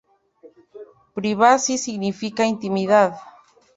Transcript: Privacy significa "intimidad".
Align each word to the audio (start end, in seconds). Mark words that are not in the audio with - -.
Privacy 1.13 1.77
significa 1.77 2.43
"intimidad". 2.43 3.13